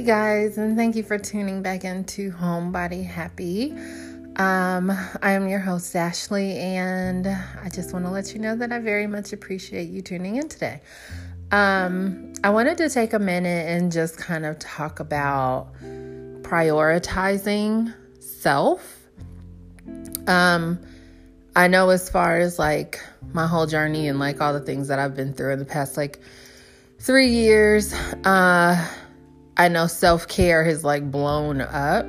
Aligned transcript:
Hey 0.00 0.06
guys, 0.06 0.56
and 0.56 0.78
thank 0.78 0.96
you 0.96 1.02
for 1.02 1.18
tuning 1.18 1.60
back 1.60 1.84
into 1.84 2.32
Homebody 2.32 3.04
Happy. 3.04 3.72
Um, 4.36 4.90
I 5.20 5.32
am 5.32 5.46
your 5.46 5.58
host, 5.58 5.94
Ashley, 5.94 6.56
and 6.56 7.26
I 7.26 7.68
just 7.68 7.92
want 7.92 8.06
to 8.06 8.10
let 8.10 8.32
you 8.32 8.40
know 8.40 8.56
that 8.56 8.72
I 8.72 8.78
very 8.78 9.06
much 9.06 9.34
appreciate 9.34 9.90
you 9.90 10.00
tuning 10.00 10.36
in 10.36 10.48
today. 10.48 10.80
Um, 11.50 12.32
I 12.42 12.48
wanted 12.48 12.78
to 12.78 12.88
take 12.88 13.12
a 13.12 13.18
minute 13.18 13.68
and 13.68 13.92
just 13.92 14.16
kind 14.16 14.46
of 14.46 14.58
talk 14.58 15.00
about 15.00 15.74
prioritizing 16.44 17.92
self. 18.20 19.06
Um, 20.26 20.80
I 21.54 21.68
know 21.68 21.90
as 21.90 22.08
far 22.08 22.38
as 22.38 22.58
like 22.58 23.04
my 23.34 23.46
whole 23.46 23.66
journey 23.66 24.08
and 24.08 24.18
like 24.18 24.40
all 24.40 24.54
the 24.54 24.60
things 24.60 24.88
that 24.88 24.98
I've 24.98 25.14
been 25.14 25.34
through 25.34 25.52
in 25.52 25.58
the 25.58 25.66
past 25.66 25.98
like 25.98 26.20
three 27.00 27.28
years, 27.28 27.92
uh, 28.24 28.82
I 29.60 29.68
know 29.68 29.86
self 29.88 30.26
care 30.26 30.64
has 30.64 30.84
like 30.84 31.10
blown 31.10 31.60
up, 31.60 32.06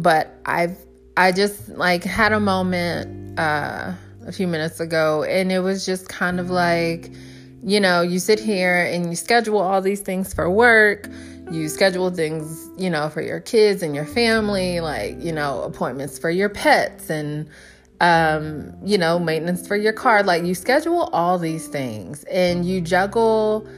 but 0.00 0.34
I've 0.44 0.76
I 1.16 1.30
just 1.30 1.68
like 1.68 2.02
had 2.02 2.32
a 2.32 2.40
moment 2.40 3.38
uh, 3.38 3.92
a 4.26 4.32
few 4.32 4.48
minutes 4.48 4.80
ago, 4.80 5.22
and 5.22 5.52
it 5.52 5.60
was 5.60 5.86
just 5.86 6.08
kind 6.08 6.40
of 6.40 6.50
like, 6.50 7.12
you 7.62 7.78
know, 7.78 8.00
you 8.00 8.18
sit 8.18 8.40
here 8.40 8.82
and 8.82 9.10
you 9.10 9.14
schedule 9.14 9.60
all 9.60 9.80
these 9.80 10.00
things 10.00 10.34
for 10.34 10.50
work. 10.50 11.08
You 11.52 11.68
schedule 11.68 12.10
things, 12.10 12.68
you 12.76 12.90
know, 12.90 13.10
for 13.10 13.22
your 13.22 13.38
kids 13.38 13.80
and 13.84 13.94
your 13.94 14.06
family, 14.06 14.80
like, 14.80 15.22
you 15.22 15.30
know, 15.30 15.62
appointments 15.62 16.18
for 16.18 16.30
your 16.30 16.48
pets 16.48 17.10
and, 17.10 17.48
um, 18.00 18.74
you 18.84 18.98
know, 18.98 19.20
maintenance 19.20 19.68
for 19.68 19.76
your 19.76 19.92
car. 19.92 20.24
Like, 20.24 20.42
you 20.42 20.56
schedule 20.56 21.10
all 21.12 21.38
these 21.38 21.68
things 21.68 22.24
and 22.24 22.66
you 22.66 22.80
juggle 22.80 23.68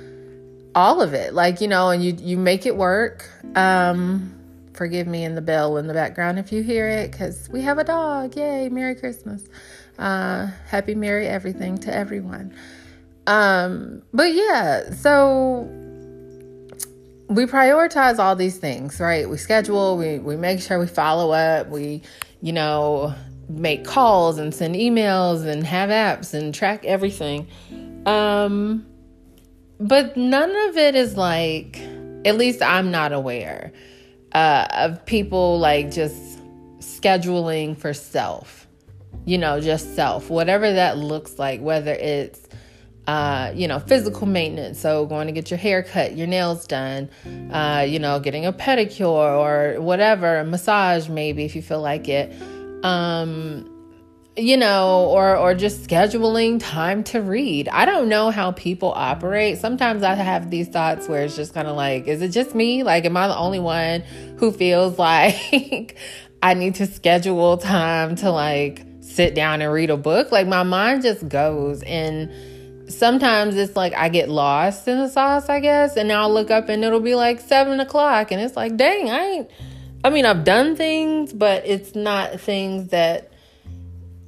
all 0.75 1.01
of 1.01 1.15
it. 1.15 1.35
Like 1.35 1.61
you 1.61 1.69
know 1.69 1.91
and 1.91 2.05
you 2.05 2.17
you 2.19 2.37
make 2.37 2.67
it 2.67 2.77
work. 2.77 3.28
Um 3.55 4.39
forgive 4.73 5.06
me 5.06 5.25
in 5.25 5.34
the 5.34 5.42
bell 5.42 5.77
in 5.77 5.87
the 5.87 5.95
background 5.95 6.39
if 6.39 6.51
you 6.51 6.62
hear 6.62 6.89
it 6.89 7.11
because 7.11 7.48
we 7.51 7.62
have 7.62 7.79
a 7.79 7.84
dog. 7.84 8.37
Yay 8.37 8.69
merry 8.69 8.95
christmas. 8.95 9.45
Uh 9.98 10.47
happy 10.67 10.95
merry 10.95 11.27
everything 11.27 11.79
to 11.79 11.95
everyone. 11.95 12.55
Um 13.27 14.03
but 14.12 14.33
yeah 14.33 14.91
so 14.92 15.69
we 17.29 17.47
prioritize 17.47 18.19
all 18.19 18.36
these 18.36 18.59
things 18.59 18.98
right? 19.01 19.29
We 19.29 19.36
schedule 19.36 19.97
we 19.97 20.19
we 20.19 20.36
make 20.36 20.61
sure 20.61 20.79
we 20.79 20.86
follow 20.86 21.33
up. 21.33 21.69
We 21.69 22.03
you 22.41 22.53
know 22.53 23.14
make 23.48 23.84
calls 23.84 24.39
and 24.39 24.55
send 24.55 24.75
emails 24.75 25.45
and 25.45 25.67
have 25.67 25.91
apps 25.91 26.33
and 26.33 26.55
track 26.55 26.84
everything. 26.86 27.47
Um 28.07 28.86
but 29.83 30.16
none 30.16 30.55
of 30.69 30.77
it 30.77 30.94
is 30.94 31.16
like, 31.16 31.78
at 32.25 32.36
least 32.36 32.62
I'm 32.62 32.91
not 32.91 33.12
aware 33.12 33.72
uh, 34.33 34.66
of 34.72 35.05
people 35.06 35.58
like 35.58 35.91
just 35.91 36.39
scheduling 36.78 37.77
for 37.77 37.92
self, 37.92 38.66
you 39.24 39.39
know, 39.39 39.61
just 39.61 39.94
self, 39.94 40.30
whatever 40.30 40.72
that 40.72 40.98
looks 40.98 41.39
like, 41.39 41.61
whether 41.61 41.92
it's 41.92 42.48
uh, 43.06 43.52
you 43.55 43.66
know, 43.66 43.80
physical 43.80 44.27
maintenance. 44.27 44.78
So 44.78 45.06
going 45.06 45.27
to 45.27 45.33
get 45.33 45.50
your 45.50 45.58
hair 45.58 45.83
cut, 45.83 46.17
your 46.17 46.27
nails 46.27 46.67
done, 46.67 47.11
uh, 47.52 47.84
you 47.89 47.98
know, 47.98 48.20
getting 48.20 48.46
a 48.46 48.52
pedicure 48.52 49.06
or 49.06 49.80
whatever, 49.80 50.39
a 50.39 50.44
massage 50.44 51.08
maybe 51.08 51.44
if 51.44 51.56
you 51.56 51.62
feel 51.62 51.80
like 51.80 52.08
it. 52.08 52.33
Um, 52.84 53.69
you 54.36 54.56
know, 54.56 55.06
or 55.11 55.36
or 55.36 55.55
just 55.55 55.86
scheduling 55.86 56.58
time 56.58 57.05
to 57.05 57.20
read. 57.20 57.69
I 57.69 57.84
don't 57.84 58.08
know 58.08 58.30
how 58.30 58.52
people 58.52 58.92
operate. 58.92 59.58
Sometimes 59.58 60.02
I 60.02 60.14
have 60.14 60.50
these 60.50 60.69
thoughts 60.69 61.08
where 61.08 61.22
it's 61.24 61.36
just 61.36 61.52
kind 61.52 61.69
of 61.69 61.77
like, 61.77 62.06
is 62.06 62.22
it 62.22 62.28
just 62.28 62.55
me? 62.55 62.83
Like, 62.83 63.05
am 63.05 63.16
I 63.16 63.28
the 63.28 63.36
only 63.36 63.58
one 63.58 64.00
who 64.39 64.50
feels 64.50 64.98
like 64.98 65.97
I 66.42 66.55
need 66.55 66.77
to 66.77 66.86
schedule 66.86 67.58
time 67.58 68.17
to 68.17 68.30
like 68.30 68.86
sit 69.01 69.34
down 69.34 69.61
and 69.61 69.73
read 69.73 69.90
a 69.90 69.96
book? 69.98 70.33
Like, 70.33 70.46
my 70.46 70.62
mind 70.62 71.02
just 71.02 71.28
goes 71.28 71.83
and 71.83 72.33
sometimes 72.89 73.57
it's 73.57 73.77
like 73.77 73.95
I 73.95 74.08
get 74.08 74.30
lost 74.30 74.89
in 74.89 74.98
the 74.98 75.08
sauce, 75.08 75.48
I 75.48 75.61
guess, 75.61 75.96
and 75.96 76.11
I'll 76.11 76.33
look 76.33 76.51
up 76.51 76.68
and 76.68 76.84
it'll 76.84 77.01
be 77.01 77.14
like 77.14 77.40
seven 77.40 77.80
o'clock, 77.80 78.30
and 78.33 78.40
it's 78.40 78.57
like, 78.57 78.77
dang, 78.77 79.11
I 79.11 79.20
ain't. 79.20 79.51
I 80.05 80.11
mean, 80.11 80.24
I've 80.24 80.45
done 80.45 80.74
things, 80.74 81.33
but 81.33 81.64
it's 81.67 81.95
not 81.95 82.40
things 82.40 82.89
that 82.89 83.32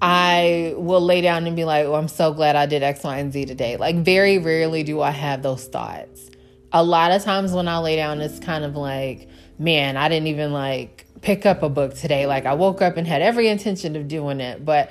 I 0.06 0.74
will 0.76 1.00
lay 1.00 1.22
down 1.22 1.46
and 1.46 1.56
be 1.56 1.64
like, 1.64 1.86
oh, 1.86 1.94
I'm 1.94 2.08
so 2.08 2.34
glad 2.34 2.56
I 2.56 2.66
did 2.66 2.82
X, 2.82 3.02
Y, 3.04 3.16
and 3.16 3.32
Z 3.32 3.46
today. 3.46 3.78
Like, 3.78 3.96
very 3.96 4.36
rarely 4.36 4.82
do 4.82 5.00
I 5.00 5.10
have 5.10 5.42
those 5.42 5.64
thoughts. 5.64 6.28
A 6.74 6.84
lot 6.84 7.10
of 7.10 7.22
times 7.22 7.52
when 7.52 7.68
I 7.68 7.78
lay 7.78 7.96
down, 7.96 8.20
it's 8.20 8.38
kind 8.38 8.64
of 8.64 8.76
like, 8.76 9.30
man, 9.58 9.96
I 9.96 10.10
didn't 10.10 10.26
even 10.26 10.52
like 10.52 11.06
pick 11.22 11.46
up 11.46 11.62
a 11.62 11.70
book 11.70 11.94
today. 11.94 12.26
Like, 12.26 12.44
I 12.44 12.52
woke 12.52 12.82
up 12.82 12.98
and 12.98 13.06
had 13.06 13.22
every 13.22 13.48
intention 13.48 13.96
of 13.96 14.06
doing 14.06 14.40
it. 14.40 14.62
But 14.62 14.90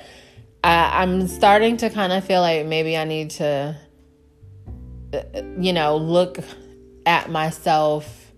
I, 0.64 1.02
I'm 1.02 1.28
starting 1.28 1.76
to 1.76 1.90
kind 1.90 2.12
of 2.12 2.24
feel 2.24 2.40
like 2.40 2.66
maybe 2.66 2.96
I 2.96 3.04
need 3.04 3.30
to, 3.30 3.76
uh, 5.12 5.42
you 5.60 5.72
know, 5.72 5.96
look 5.96 6.38
at 7.06 7.30
myself 7.30 8.32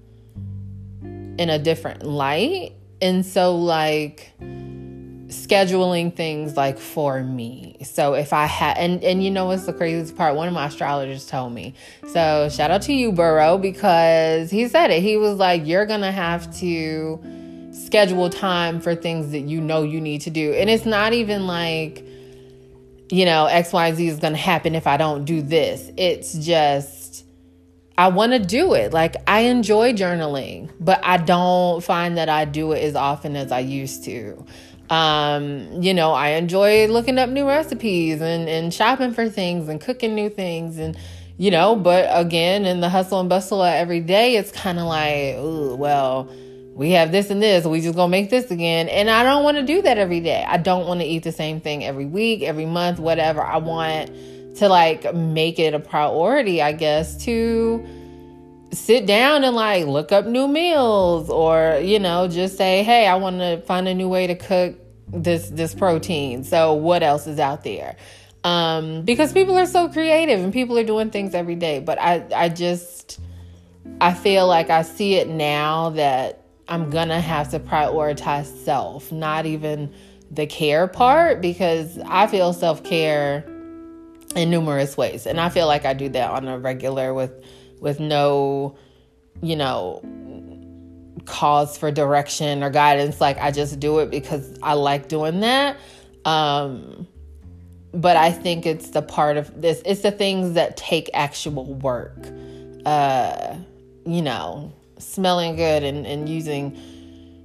in 1.02 1.48
a 1.48 1.58
different 1.58 2.02
light. 2.02 2.74
And 3.00 3.24
so, 3.24 3.56
like, 3.56 4.30
scheduling 5.28 6.14
things 6.14 6.56
like 6.56 6.78
for 6.78 7.22
me. 7.22 7.76
So 7.82 8.14
if 8.14 8.32
I 8.32 8.46
had 8.46 8.76
and 8.78 9.02
and 9.02 9.22
you 9.22 9.30
know 9.30 9.46
what's 9.46 9.66
the 9.66 9.72
craziest 9.72 10.16
part? 10.16 10.36
One 10.36 10.48
of 10.48 10.54
my 10.54 10.66
astrologers 10.66 11.26
told 11.26 11.52
me. 11.52 11.74
So 12.12 12.48
shout 12.48 12.70
out 12.70 12.82
to 12.82 12.92
you, 12.92 13.12
Burrow, 13.12 13.58
because 13.58 14.50
he 14.50 14.68
said 14.68 14.90
it. 14.90 15.02
He 15.02 15.16
was 15.16 15.38
like, 15.38 15.66
You're 15.66 15.86
gonna 15.86 16.12
have 16.12 16.54
to 16.58 17.20
schedule 17.72 18.30
time 18.30 18.80
for 18.80 18.94
things 18.94 19.32
that 19.32 19.40
you 19.40 19.60
know 19.60 19.82
you 19.82 20.00
need 20.00 20.22
to 20.22 20.30
do. 20.30 20.52
And 20.52 20.70
it's 20.70 20.86
not 20.86 21.12
even 21.12 21.46
like, 21.46 22.04
you 23.10 23.24
know, 23.24 23.48
XYZ 23.50 24.08
is 24.08 24.18
gonna 24.18 24.36
happen 24.36 24.74
if 24.74 24.86
I 24.86 24.96
don't 24.96 25.24
do 25.24 25.42
this. 25.42 25.90
It's 25.96 26.32
just 26.34 27.06
I 27.98 28.08
want 28.08 28.32
to 28.32 28.38
do 28.38 28.74
it. 28.74 28.92
Like 28.92 29.16
I 29.26 29.40
enjoy 29.40 29.94
journaling, 29.94 30.70
but 30.78 31.00
I 31.02 31.16
don't 31.16 31.82
find 31.82 32.18
that 32.18 32.28
I 32.28 32.44
do 32.44 32.72
it 32.72 32.82
as 32.82 32.94
often 32.94 33.36
as 33.36 33.50
I 33.50 33.60
used 33.60 34.04
to. 34.04 34.44
Um, 34.90 35.82
you 35.82 35.94
know, 35.94 36.12
I 36.12 36.30
enjoy 36.30 36.86
looking 36.86 37.18
up 37.18 37.28
new 37.28 37.46
recipes 37.46 38.20
and, 38.20 38.48
and 38.48 38.72
shopping 38.72 39.12
for 39.12 39.28
things 39.28 39.68
and 39.68 39.80
cooking 39.80 40.14
new 40.14 40.30
things 40.30 40.78
and 40.78 40.96
you 41.38 41.50
know, 41.50 41.76
but 41.76 42.08
again, 42.10 42.64
in 42.64 42.80
the 42.80 42.88
hustle 42.88 43.20
and 43.20 43.28
bustle 43.28 43.60
of 43.60 43.74
every 43.74 44.00
day, 44.00 44.36
it's 44.36 44.50
kind 44.50 44.78
of 44.78 44.86
like, 44.86 45.34
ooh, 45.36 45.74
well, 45.74 46.30
we 46.74 46.92
have 46.92 47.12
this 47.12 47.30
and 47.30 47.42
this, 47.42 47.64
we 47.64 47.80
just 47.80 47.94
gonna 47.94 48.10
make 48.10 48.30
this 48.30 48.50
again. 48.50 48.88
And 48.88 49.10
I 49.10 49.22
don't 49.22 49.44
want 49.44 49.58
to 49.58 49.62
do 49.62 49.82
that 49.82 49.98
every 49.98 50.20
day. 50.20 50.44
I 50.46 50.56
don't 50.56 50.86
want 50.86 51.00
to 51.00 51.06
eat 51.06 51.24
the 51.24 51.32
same 51.32 51.60
thing 51.60 51.84
every 51.84 52.06
week, 52.06 52.42
every 52.42 52.66
month, 52.66 52.98
whatever. 52.98 53.42
I 53.42 53.58
want 53.58 54.10
to 54.56 54.68
like 54.68 55.14
make 55.14 55.58
it 55.58 55.74
a 55.74 55.78
priority, 55.78 56.62
I 56.62 56.72
guess, 56.72 57.22
to 57.24 57.86
sit 58.76 59.06
down 59.06 59.44
and 59.44 59.56
like 59.56 59.86
look 59.86 60.12
up 60.12 60.26
new 60.26 60.46
meals 60.46 61.30
or 61.30 61.80
you 61.82 61.98
know 61.98 62.28
just 62.28 62.56
say 62.56 62.82
hey 62.82 63.06
i 63.06 63.14
want 63.14 63.38
to 63.38 63.60
find 63.62 63.88
a 63.88 63.94
new 63.94 64.08
way 64.08 64.26
to 64.26 64.34
cook 64.34 64.76
this 65.08 65.48
this 65.50 65.74
protein. 65.74 66.44
So 66.44 66.74
what 66.74 67.02
else 67.02 67.26
is 67.26 67.38
out 67.38 67.64
there? 67.64 67.96
Um 68.44 69.02
because 69.02 69.32
people 69.32 69.56
are 69.56 69.66
so 69.66 69.88
creative 69.88 70.40
and 70.40 70.52
people 70.52 70.78
are 70.78 70.84
doing 70.84 71.10
things 71.10 71.34
every 71.34 71.56
day 71.56 71.80
but 71.80 72.00
i 72.00 72.24
i 72.34 72.48
just 72.48 73.18
i 74.00 74.14
feel 74.14 74.46
like 74.46 74.70
i 74.70 74.82
see 74.82 75.14
it 75.14 75.28
now 75.28 75.90
that 75.90 76.44
i'm 76.68 76.88
gonna 76.90 77.20
have 77.20 77.50
to 77.50 77.58
prioritize 77.58 78.46
self 78.64 79.10
not 79.10 79.46
even 79.46 79.92
the 80.30 80.46
care 80.46 80.86
part 80.86 81.40
because 81.40 81.98
i 82.06 82.28
feel 82.28 82.52
self-care 82.52 83.44
in 84.36 84.48
numerous 84.48 84.96
ways 84.96 85.26
and 85.26 85.40
i 85.40 85.48
feel 85.48 85.66
like 85.66 85.84
i 85.84 85.92
do 85.92 86.08
that 86.08 86.30
on 86.30 86.46
a 86.46 86.56
regular 86.56 87.12
with 87.12 87.42
with 87.80 88.00
no, 88.00 88.76
you 89.42 89.56
know, 89.56 90.02
cause 91.24 91.76
for 91.76 91.90
direction 91.90 92.62
or 92.62 92.70
guidance. 92.70 93.20
Like 93.20 93.38
I 93.38 93.50
just 93.50 93.80
do 93.80 93.98
it 93.98 94.10
because 94.10 94.58
I 94.62 94.74
like 94.74 95.08
doing 95.08 95.40
that. 95.40 95.76
Um, 96.24 97.06
but 97.92 98.16
I 98.16 98.30
think 98.30 98.66
it's 98.66 98.90
the 98.90 99.02
part 99.02 99.36
of 99.36 99.60
this, 99.60 99.82
it's 99.84 100.02
the 100.02 100.10
things 100.10 100.54
that 100.54 100.76
take 100.76 101.10
actual 101.14 101.74
work. 101.74 102.28
Uh, 102.84 103.56
you 104.04 104.22
know, 104.22 104.72
smelling 104.98 105.56
good 105.56 105.82
and, 105.82 106.06
and 106.06 106.28
using 106.28 106.78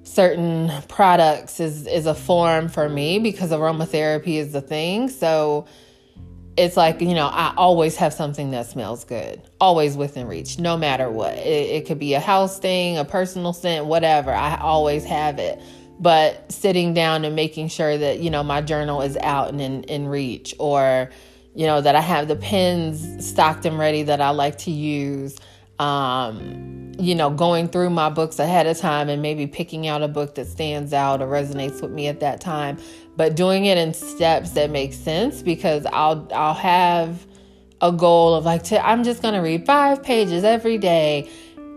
certain 0.04 0.72
products 0.88 1.60
is, 1.60 1.88
is 1.88 2.06
a 2.06 2.14
form 2.14 2.68
for 2.68 2.90
me 2.90 3.18
because 3.18 3.52
aromatherapy 3.52 4.36
is 4.36 4.52
the 4.52 4.62
thing. 4.62 5.10
So, 5.10 5.66
it's 6.58 6.76
like 6.76 7.02
you 7.02 7.14
know 7.14 7.28
i 7.28 7.54
always 7.56 7.96
have 7.96 8.14
something 8.14 8.52
that 8.52 8.66
smells 8.66 9.06
good 9.06 9.42
always 9.60 9.96
within 9.96 10.28
reach 10.28 10.60
no 10.60 10.78
matter 10.78 11.10
what. 11.10 11.34
It, 11.34 11.70
it, 11.70 11.86
could 11.86 12.00
be 12.00 12.14
a 12.14 12.20
house 12.20 12.60
thing 12.60 12.98
a 12.98 13.06
personal 13.06 13.54
scent 13.54 13.86
whatever 13.86 14.34
i 14.34 14.58
always 14.58 15.06
have 15.06 15.40
it. 15.40 15.62
But 16.00 16.52
sitting 16.52 16.96
down 16.96 17.26
and 17.26 17.36
making 17.36 17.68
sure 17.68 17.96
that 17.96 18.20
you 18.20 18.30
know 18.30 18.44
my 18.44 18.62
journal 18.62 19.02
is 19.02 19.18
out 19.18 19.50
and 19.50 19.62
in, 19.62 19.84
in 19.84 20.08
reach 20.08 20.54
or 20.60 21.10
you 21.54 21.68
know 21.68 21.80
that 21.80 21.96
i 21.96 22.02
have 22.02 22.28
the 22.28 22.36
pens 22.36 23.26
stocked 23.26 23.66
and 23.66 23.78
ready 23.78 24.04
that 24.04 24.20
i 24.20 24.32
like 24.32 24.58
to 24.60 24.72
use 24.72 25.38
um, 25.82 26.92
you 27.00 27.16
know, 27.16 27.32
going 27.32 27.68
through 27.68 27.90
my 27.90 28.08
books 28.08 28.38
ahead 28.38 28.68
of 28.68 28.78
time 28.78 29.10
and 29.10 29.20
maybe 29.20 29.48
picking 29.48 29.88
out 29.88 30.04
a 30.04 30.08
book 30.08 30.36
that 30.36 30.46
stands 30.46 30.94
out 30.94 31.22
or 31.22 31.28
resonates 31.28 31.82
with 31.82 31.90
me 31.90 32.08
at 32.08 32.20
that 32.20 32.40
time, 32.40 32.78
but 33.18 33.36
doing 33.36 33.66
it 33.66 33.80
in 33.80 33.92
steps 33.92 34.52
that 34.52 34.70
make 34.70 34.94
sense 34.94 35.42
because 35.42 35.88
I'll 35.88 36.28
I'll 36.32 36.54
have 36.54 37.26
a 37.82 37.92
goal 37.92 38.36
of 38.36 38.46
like 38.46 38.62
to, 38.66 38.86
I'm 38.86 39.04
just 39.04 39.24
going 39.24 39.34
to 39.34 39.40
read 39.40 39.66
5 39.66 40.04
pages 40.04 40.44
every 40.44 40.78
day 40.78 41.28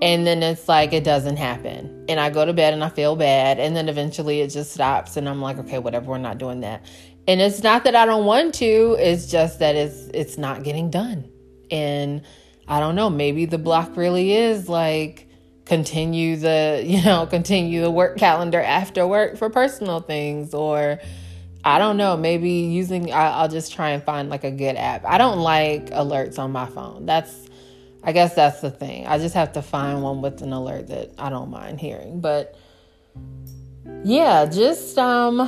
and 0.03 0.27
then 0.27 0.43
it's 0.43 0.69
like 0.69 0.93
it 0.93 1.03
doesn't 1.03 1.39
happen. 1.39 2.05
And 2.07 2.21
i 2.21 2.29
go 2.29 2.45
to 2.45 2.53
bed 2.53 2.75
and 2.75 2.85
i 2.85 2.91
feel 2.91 3.17
bad 3.17 3.59
and 3.59 3.75
then 3.75 3.89
eventually 3.89 4.43
it 4.43 4.49
just 4.49 4.73
stops 4.73 5.17
and 5.17 5.27
i'm 5.27 5.41
like 5.41 5.57
okay 5.57 5.79
whatever 5.79 6.11
we're 6.11 6.19
not 6.19 6.37
doing 6.37 6.61
that. 6.61 6.85
And 7.27 7.41
it's 7.41 7.63
not 7.63 7.85
that 7.85 7.97
i 7.97 8.05
don't 8.05 8.27
want 8.27 8.53
to 8.57 8.97
it's 8.99 9.31
just 9.31 9.61
that 9.61 9.77
it's 9.77 10.11
it's 10.13 10.37
not 10.37 10.63
getting 10.63 10.91
done. 10.91 11.31
And 11.71 12.21
I 12.67 12.81
don't 12.81 12.95
know, 12.95 13.11
maybe 13.11 13.47
the 13.47 13.59
block 13.59 13.97
really 13.97 14.33
is 14.33 14.69
like 14.69 15.29
continue 15.65 16.37
the, 16.37 16.83
you 16.87 17.03
know, 17.03 17.27
continue 17.27 17.81
the 17.83 17.91
work 17.91 18.19
calendar 18.19 18.61
after 18.61 19.07
work 19.07 19.37
for 19.37 19.51
personal 19.51 20.01
things 20.01 20.55
or 20.55 21.01
I 21.67 21.79
don't 21.79 21.97
know, 21.97 22.17
maybe 22.17 22.51
using 22.51 23.11
I, 23.11 23.43
will 23.43 23.49
just 23.49 23.73
try 23.73 23.91
and 23.91 24.03
find 24.03 24.29
like 24.29 24.45
a 24.45 24.51
good 24.51 24.77
app. 24.77 25.05
I 25.07 25.17
don't 25.17 25.39
like 25.39 25.87
alerts 25.87 26.39
on 26.39 26.53
my 26.53 26.67
phone. 26.67 27.07
That's 27.07 27.33
I 28.03 28.13
guess 28.13 28.35
that's 28.35 28.61
the 28.61 28.71
thing. 28.71 29.07
I 29.07 29.17
just 29.17 29.35
have 29.35 29.55
to 29.55 29.63
find 29.63 30.03
one 30.03 30.21
with 30.21 30.43
an 30.43 30.53
alert 30.53 30.89
that 30.89 31.13
I 31.19 31.31
don't 31.31 31.51
mind 31.51 31.81
hearing. 31.81 32.21
But 32.21 32.55
yeah, 34.05 34.45
just 34.45 34.99
um 34.99 35.39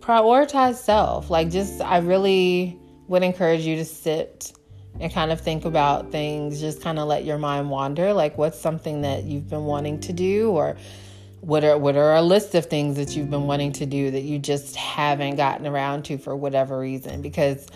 prioritize 0.00 0.76
self. 0.76 1.28
Like 1.28 1.50
just 1.50 1.82
I 1.82 1.98
really 1.98 2.78
would 3.08 3.22
encourage 3.22 3.60
you 3.66 3.76
to 3.76 3.84
sit 3.84 4.52
and 5.00 5.12
kind 5.12 5.30
of 5.30 5.40
think 5.40 5.64
about 5.64 6.10
things, 6.10 6.60
just 6.60 6.82
kind 6.82 6.98
of 6.98 7.08
let 7.08 7.24
your 7.24 7.38
mind 7.38 7.70
wander. 7.70 8.12
Like, 8.12 8.38
what's 8.38 8.58
something 8.58 9.02
that 9.02 9.24
you've 9.24 9.48
been 9.48 9.64
wanting 9.64 10.00
to 10.00 10.12
do, 10.12 10.50
or 10.50 10.76
what 11.40 11.64
are 11.64 11.78
what 11.78 11.96
are 11.96 12.14
a 12.14 12.22
list 12.22 12.54
of 12.54 12.66
things 12.66 12.96
that 12.96 13.14
you've 13.14 13.30
been 13.30 13.46
wanting 13.46 13.72
to 13.72 13.86
do 13.86 14.10
that 14.10 14.22
you 14.22 14.38
just 14.38 14.74
haven't 14.76 15.36
gotten 15.36 15.66
around 15.66 16.04
to 16.06 16.18
for 16.18 16.34
whatever 16.34 16.78
reason? 16.78 17.22
Because 17.22 17.66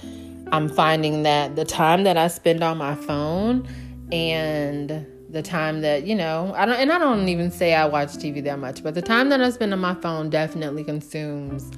I'm 0.53 0.69
finding 0.69 1.23
that 1.25 1.57
the 1.57 1.65
time 1.65 2.05
that 2.05 2.17
I 2.17 2.29
spend 2.29 2.65
on 2.65 2.79
my 2.79 2.95
phone 2.95 3.69
and 4.11 5.07
the 5.29 5.43
time 5.43 5.83
that 5.83 6.07
you 6.07 6.17
know 6.17 6.53
I 6.57 6.67
don't 6.67 6.77
and 6.77 6.91
I 6.93 6.99
don't 6.99 7.29
even 7.29 7.51
say 7.51 7.75
I 7.75 7.87
watch 7.87 8.11
TV 8.11 8.43
that 8.45 8.59
much, 8.59 8.83
but 8.83 8.95
the 8.95 9.03
time 9.03 9.29
that 9.29 9.41
I 9.41 9.51
spend 9.51 9.73
on 9.73 9.79
my 9.79 9.95
phone 9.95 10.31
definitely 10.31 10.83
consumes 10.83 11.71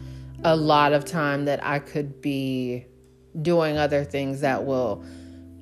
a 0.44 0.56
lot 0.56 0.92
of 0.92 1.04
time 1.04 1.44
that 1.44 1.64
I 1.64 1.78
could 1.78 2.20
be 2.20 2.86
doing 3.40 3.78
other 3.78 4.04
things 4.04 4.40
that 4.40 4.64
will 4.64 5.04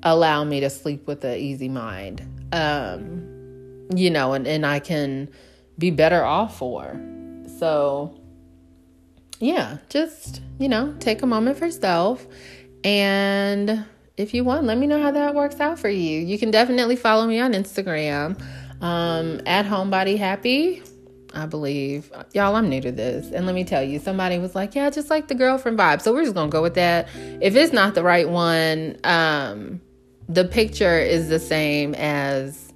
allow 0.03 0.43
me 0.43 0.59
to 0.59 0.69
sleep 0.69 1.07
with 1.07 1.23
an 1.23 1.37
easy 1.37 1.69
mind. 1.69 2.21
Um, 2.51 3.87
you 3.95 4.09
know, 4.09 4.33
and, 4.33 4.47
and 4.47 4.65
I 4.65 4.79
can 4.79 5.29
be 5.77 5.91
better 5.91 6.23
off 6.23 6.57
for. 6.57 6.99
So, 7.59 8.19
yeah, 9.39 9.77
just, 9.89 10.41
you 10.59 10.69
know, 10.69 10.95
take 10.99 11.21
a 11.21 11.27
moment 11.27 11.57
for 11.57 11.69
self. 11.71 12.25
And 12.83 13.85
if 14.17 14.33
you 14.33 14.43
want, 14.43 14.65
let 14.65 14.77
me 14.77 14.87
know 14.87 15.01
how 15.01 15.11
that 15.11 15.35
works 15.35 15.59
out 15.59 15.79
for 15.79 15.89
you. 15.89 16.19
You 16.19 16.37
can 16.37 16.51
definitely 16.51 16.95
follow 16.95 17.27
me 17.27 17.39
on 17.39 17.53
Instagram 17.53 18.41
um, 18.81 19.41
at 19.45 19.65
Homebody 19.65 20.17
Happy. 20.17 20.83
I 21.33 21.45
believe. 21.45 22.11
Y'all, 22.33 22.55
I'm 22.55 22.67
new 22.67 22.81
to 22.81 22.91
this. 22.91 23.31
And 23.31 23.45
let 23.45 23.55
me 23.55 23.63
tell 23.63 23.81
you, 23.81 23.99
somebody 23.99 24.37
was 24.37 24.53
like, 24.53 24.75
yeah, 24.75 24.89
just 24.89 25.09
like 25.09 25.29
the 25.29 25.35
girlfriend 25.35 25.79
vibe. 25.79 26.01
So 26.01 26.13
we're 26.13 26.23
just 26.23 26.35
to 26.35 26.47
go 26.47 26.61
with 26.61 26.73
that. 26.73 27.07
If 27.41 27.55
it's 27.55 27.71
not 27.71 27.95
the 27.95 28.03
right 28.03 28.27
one, 28.27 28.97
um, 29.05 29.79
the 30.29 30.45
picture 30.45 30.99
is 30.99 31.29
the 31.29 31.39
same 31.39 31.93
as 31.95 32.71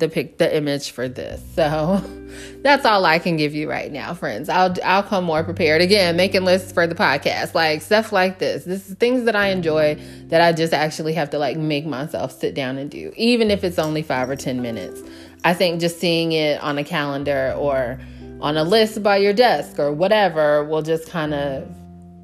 the 0.00 0.08
pic 0.08 0.38
the 0.38 0.56
image 0.56 0.90
for 0.90 1.08
this. 1.08 1.40
So 1.54 2.02
that's 2.62 2.84
all 2.84 3.04
I 3.04 3.18
can 3.18 3.36
give 3.36 3.54
you 3.54 3.70
right 3.70 3.92
now, 3.92 4.14
friends. 4.14 4.48
I'll 4.48 4.74
I'll 4.84 5.02
come 5.04 5.24
more 5.24 5.44
prepared. 5.44 5.80
Again, 5.80 6.16
making 6.16 6.44
lists 6.44 6.72
for 6.72 6.86
the 6.86 6.94
podcast, 6.94 7.54
like 7.54 7.82
stuff 7.82 8.10
like 8.10 8.40
this. 8.40 8.64
This 8.64 8.88
is 8.88 8.96
things 8.96 9.24
that 9.24 9.36
I 9.36 9.48
enjoy 9.48 9.96
that 10.26 10.40
I 10.40 10.52
just 10.52 10.72
actually 10.72 11.12
have 11.14 11.30
to 11.30 11.38
like 11.38 11.56
make 11.56 11.86
myself 11.86 12.32
sit 12.38 12.54
down 12.54 12.78
and 12.78 12.90
do, 12.90 13.12
even 13.16 13.50
if 13.50 13.62
it's 13.62 13.78
only 13.78 14.02
five 14.02 14.28
or 14.28 14.36
ten 14.36 14.60
minutes. 14.60 15.00
I 15.44 15.54
think 15.54 15.80
just 15.80 16.00
seeing 16.00 16.32
it 16.32 16.60
on 16.60 16.76
a 16.76 16.84
calendar 16.84 17.54
or 17.56 18.00
on 18.40 18.56
a 18.56 18.64
list 18.64 19.02
by 19.02 19.18
your 19.18 19.32
desk 19.32 19.78
or 19.78 19.92
whatever 19.92 20.64
will 20.64 20.82
just 20.82 21.08
kind 21.08 21.34
of 21.34 21.68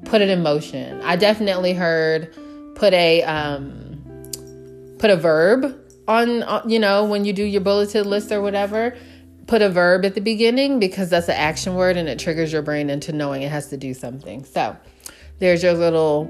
put 0.05 0.21
it 0.21 0.29
in 0.29 0.41
motion. 0.41 0.99
I 1.01 1.15
definitely 1.15 1.73
heard 1.73 2.33
put 2.75 2.93
a 2.93 3.23
um 3.23 3.86
put 4.97 5.09
a 5.09 5.15
verb 5.15 5.79
on, 6.07 6.43
you 6.69 6.79
know, 6.79 7.05
when 7.05 7.25
you 7.25 7.33
do 7.33 7.43
your 7.43 7.61
bulleted 7.61 8.05
list 8.05 8.31
or 8.31 8.41
whatever, 8.41 8.95
put 9.47 9.61
a 9.61 9.69
verb 9.69 10.05
at 10.05 10.15
the 10.15 10.21
beginning 10.21 10.79
because 10.79 11.09
that's 11.09 11.27
an 11.27 11.35
action 11.35 11.75
word 11.75 11.97
and 11.97 12.07
it 12.09 12.19
triggers 12.19 12.51
your 12.51 12.61
brain 12.61 12.89
into 12.89 13.11
knowing 13.11 13.41
it 13.41 13.51
has 13.51 13.67
to 13.69 13.77
do 13.77 13.93
something. 13.93 14.43
So 14.43 14.75
there's 15.39 15.63
your 15.63 15.73
little 15.73 16.29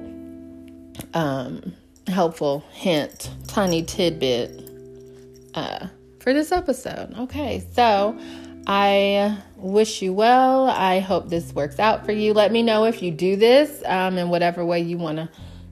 um, 1.14 1.74
helpful 2.08 2.64
hint, 2.72 3.30
tiny 3.48 3.84
tidbit 3.84 4.70
uh, 5.54 5.88
for 6.20 6.34
this 6.34 6.52
episode. 6.52 7.16
Okay, 7.18 7.66
so 7.74 8.18
I 8.68 9.38
wish 9.56 10.02
you 10.02 10.14
well. 10.14 10.70
I 10.70 11.00
hope 11.00 11.30
this 11.30 11.54
works 11.54 11.80
out 11.80 12.06
for 12.06 12.12
you. 12.12 12.34
Let 12.34 12.52
me 12.52 12.64
know 12.64 12.86
if 12.86 13.02
you 13.02 13.12
do 13.12 13.36
this 13.36 13.82
um, 13.86 14.18
in 14.18 14.30
whatever 14.30 14.66
way 14.66 14.82
you 14.82 14.98
want 14.98 15.18
to 15.18 15.30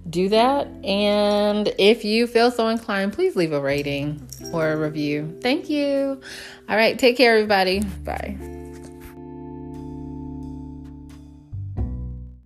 do 0.10 0.30
that. 0.30 0.68
And 0.84 1.74
if 1.78 2.06
you 2.06 2.28
feel 2.28 2.52
so 2.52 2.68
inclined, 2.68 3.13
please 3.13 3.36
leave 3.36 3.54
a 3.54 3.60
rating 3.60 4.28
or 4.54 4.72
a 4.72 4.78
review. 4.78 5.38
Thank 5.42 5.69
you. 5.69 6.22
All 6.69 6.75
right, 6.75 6.98
take 6.98 7.18
care, 7.18 7.34
everybody. 7.34 7.81
Bye. 8.04 8.65